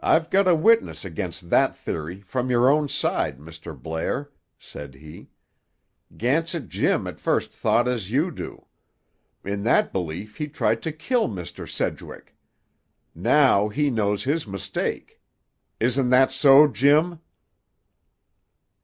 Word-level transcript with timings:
"I've 0.00 0.30
got 0.30 0.48
a 0.48 0.54
witness 0.56 1.04
against 1.04 1.48
that 1.50 1.76
theory, 1.76 2.20
from 2.22 2.50
your 2.50 2.68
own 2.68 2.88
side, 2.88 3.38
Mr. 3.38 3.80
Blair," 3.80 4.32
said 4.58 4.96
he. 4.96 5.30
"Gansett 6.16 6.68
Jim 6.68 7.06
at 7.06 7.20
first 7.20 7.52
thought 7.52 7.86
as 7.86 8.10
you 8.10 8.32
do. 8.32 8.66
In 9.44 9.62
that 9.62 9.92
belief 9.92 10.38
he 10.38 10.48
tried 10.48 10.82
to 10.82 10.90
kill 10.90 11.28
Mr. 11.28 11.68
Sedgwick. 11.70 12.34
Now 13.14 13.68
he 13.68 13.90
knows 13.90 14.24
his 14.24 14.44
mistake. 14.44 15.20
Isn't 15.78 16.08
that 16.08 16.32
so, 16.32 16.66
Jim?" 16.66 17.20